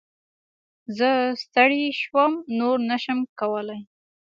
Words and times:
زه 0.97 1.09
ستړی 1.43 1.83
شوم، 2.01 2.31
نور 2.59 2.77
نه 2.89 2.97
شم 3.03 3.19
کولی! 3.39 3.79